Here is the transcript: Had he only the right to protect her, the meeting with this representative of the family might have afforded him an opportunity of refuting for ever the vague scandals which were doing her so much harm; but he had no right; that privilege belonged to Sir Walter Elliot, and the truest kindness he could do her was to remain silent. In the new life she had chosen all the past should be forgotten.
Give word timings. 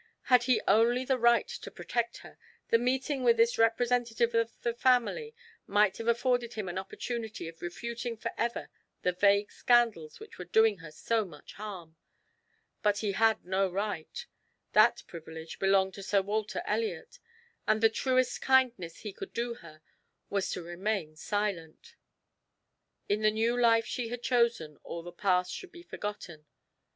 Had 0.33 0.45
he 0.45 0.59
only 0.67 1.05
the 1.05 1.19
right 1.19 1.47
to 1.47 1.69
protect 1.69 2.17
her, 2.25 2.39
the 2.69 2.79
meeting 2.79 3.23
with 3.23 3.37
this 3.37 3.59
representative 3.59 4.33
of 4.33 4.51
the 4.63 4.73
family 4.73 5.35
might 5.67 5.97
have 5.97 6.07
afforded 6.07 6.53
him 6.53 6.67
an 6.67 6.79
opportunity 6.79 7.47
of 7.47 7.61
refuting 7.61 8.17
for 8.17 8.31
ever 8.35 8.71
the 9.03 9.11
vague 9.11 9.51
scandals 9.51 10.19
which 10.19 10.39
were 10.39 10.45
doing 10.45 10.79
her 10.79 10.89
so 10.89 11.23
much 11.23 11.53
harm; 11.53 11.97
but 12.81 12.97
he 13.05 13.11
had 13.11 13.45
no 13.45 13.69
right; 13.69 14.25
that 14.73 15.03
privilege 15.05 15.59
belonged 15.59 15.93
to 15.93 16.01
Sir 16.01 16.23
Walter 16.23 16.63
Elliot, 16.65 17.19
and 17.67 17.79
the 17.79 17.87
truest 17.87 18.41
kindness 18.41 19.01
he 19.01 19.13
could 19.13 19.33
do 19.35 19.53
her 19.53 19.83
was 20.31 20.49
to 20.49 20.63
remain 20.63 21.15
silent. 21.15 21.93
In 23.07 23.21
the 23.21 23.29
new 23.29 23.55
life 23.55 23.85
she 23.85 24.07
had 24.07 24.23
chosen 24.23 24.77
all 24.77 25.03
the 25.03 25.11
past 25.11 25.53
should 25.53 25.71
be 25.71 25.83
forgotten. 25.83 26.47